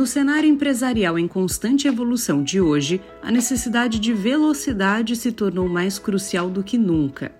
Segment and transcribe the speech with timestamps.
[0.00, 5.98] No cenário empresarial em constante evolução de hoje, a necessidade de velocidade se tornou mais
[5.98, 7.30] crucial do que nunca.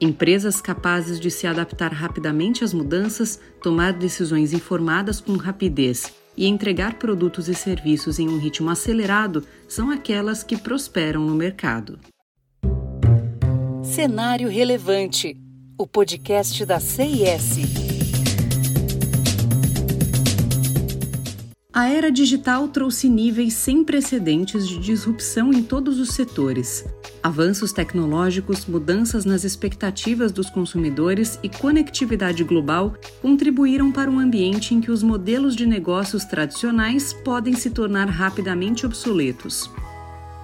[0.00, 6.94] Empresas capazes de se adaptar rapidamente às mudanças, tomar decisões informadas com rapidez e entregar
[6.94, 11.98] produtos e serviços em um ritmo acelerado são aquelas que prosperam no mercado.
[13.84, 15.36] Cenário Relevante
[15.78, 18.05] o podcast da CIS.
[21.76, 26.86] A era digital trouxe níveis sem precedentes de disrupção em todos os setores.
[27.22, 34.80] Avanços tecnológicos, mudanças nas expectativas dos consumidores e conectividade global contribuíram para um ambiente em
[34.80, 39.70] que os modelos de negócios tradicionais podem se tornar rapidamente obsoletos.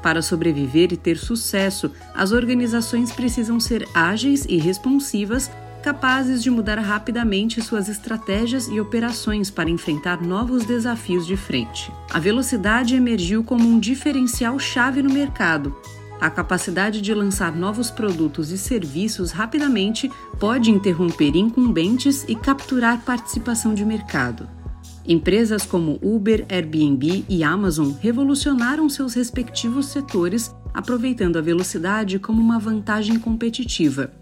[0.03, 5.51] Para sobreviver e ter sucesso, as organizações precisam ser ágeis e responsivas
[5.83, 11.93] capazes de mudar rapidamente suas estratégias e operações para enfrentar novos desafios de frente.
[12.11, 15.77] A velocidade emergiu como um diferencial chave no mercado.
[16.21, 23.75] A capacidade de lançar novos produtos e serviços rapidamente pode interromper incumbentes e capturar participação
[23.75, 24.49] de mercado.
[25.07, 32.59] Empresas como Uber, Airbnb e Amazon revolucionaram seus respectivos setores, aproveitando a velocidade como uma
[32.59, 34.13] vantagem competitiva.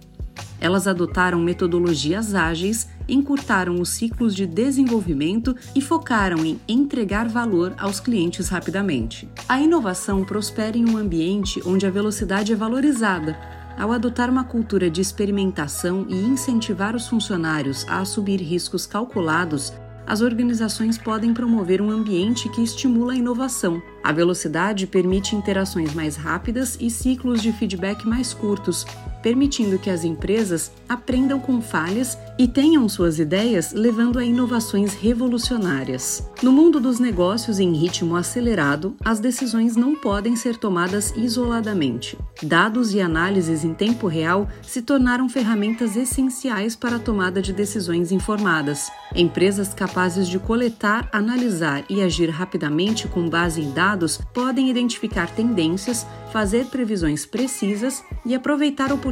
[0.60, 7.98] Elas adotaram metodologias ágeis, encurtaram os ciclos de desenvolvimento e focaram em entregar valor aos
[7.98, 9.28] clientes rapidamente.
[9.48, 13.38] A inovação prospera em um ambiente onde a velocidade é valorizada.
[13.78, 19.72] Ao adotar uma cultura de experimentação e incentivar os funcionários a assumir riscos calculados,
[20.06, 23.80] as organizações podem promover um ambiente que estimula a inovação.
[24.02, 28.84] A velocidade permite interações mais rápidas e ciclos de feedback mais curtos,
[29.22, 36.28] permitindo que as empresas aprendam com falhas e tenham suas ideias levando a inovações revolucionárias.
[36.42, 42.16] No mundo dos negócios em ritmo acelerado, as decisões não podem ser tomadas isoladamente.
[42.42, 48.10] Dados e análises em tempo real se tornaram ferramentas essenciais para a tomada de decisões
[48.10, 48.90] informadas.
[49.14, 56.06] Empresas capazes de coletar, analisar e agir rapidamente com base em dados podem identificar tendências,
[56.32, 59.09] fazer previsões precisas e aproveitar oportunidades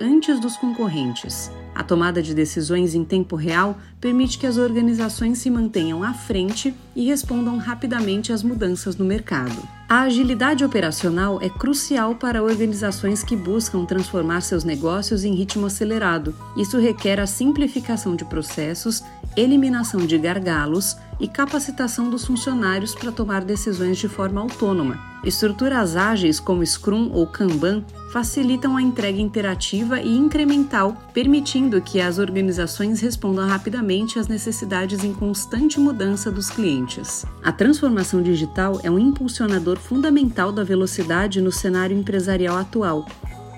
[0.00, 1.50] antes dos concorrentes.
[1.74, 6.74] A tomada de decisões em tempo real permite que as organizações se mantenham à frente
[6.94, 9.56] e respondam rapidamente às mudanças no mercado.
[9.88, 16.34] A agilidade operacional é crucial para organizações que buscam transformar seus negócios em ritmo acelerado.
[16.56, 19.02] Isso requer a simplificação de processos,
[19.36, 25.12] eliminação de gargalos e capacitação dos funcionários para tomar decisões de forma autônoma.
[25.24, 32.18] Estruturas ágeis como Scrum ou Kanban facilitam a entrega interativa e incremental, permitindo que as
[32.18, 37.24] organizações respondam rapidamente às necessidades em constante mudança dos clientes.
[37.42, 43.06] A transformação digital é um impulsionador fundamental da velocidade no cenário empresarial atual,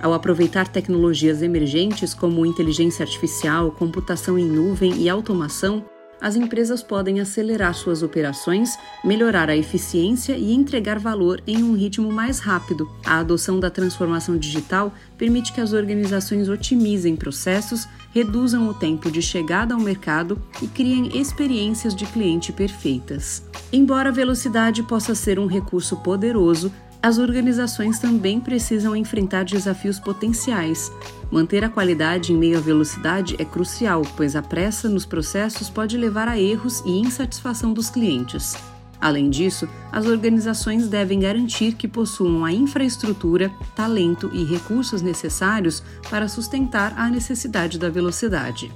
[0.04, 5.82] ao aproveitar tecnologias emergentes como inteligência artificial, computação em nuvem e automação,
[6.20, 12.12] as empresas podem acelerar suas operações, melhorar a eficiência e entregar valor em um ritmo
[12.12, 12.86] mais rápido.
[13.04, 19.22] A adoção da transformação digital permite que as organizações otimizem processos, reduzam o tempo de
[19.22, 23.42] chegada ao mercado e criem experiências de cliente perfeitas.
[23.72, 26.70] Embora a velocidade possa ser um recurso poderoso,
[27.04, 30.90] as organizações também precisam enfrentar desafios potenciais.
[31.30, 35.98] Manter a qualidade em meio à velocidade é crucial, pois a pressa nos processos pode
[35.98, 38.56] levar a erros e insatisfação dos clientes.
[38.98, 46.26] Além disso, as organizações devem garantir que possuam a infraestrutura, talento e recursos necessários para
[46.26, 48.72] sustentar a necessidade da velocidade.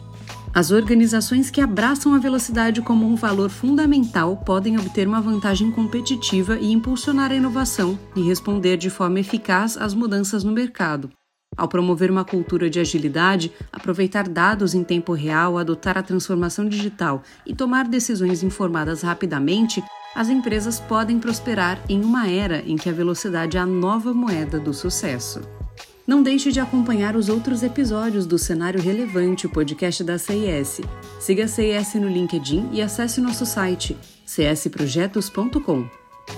[0.58, 6.58] As organizações que abraçam a velocidade como um valor fundamental podem obter uma vantagem competitiva
[6.58, 11.10] e impulsionar a inovação e responder de forma eficaz às mudanças no mercado.
[11.56, 17.22] Ao promover uma cultura de agilidade, aproveitar dados em tempo real, adotar a transformação digital
[17.46, 19.80] e tomar decisões informadas rapidamente,
[20.12, 24.58] as empresas podem prosperar em uma era em que a velocidade é a nova moeda
[24.58, 25.40] do sucesso.
[26.08, 30.80] Não deixe de acompanhar os outros episódios do Cenário Relevante, o podcast da CIS.
[31.20, 33.94] Siga a CIS no LinkedIn e acesse nosso site
[34.24, 35.86] csprojetos.com.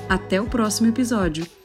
[0.09, 1.60] Até o próximo episódio!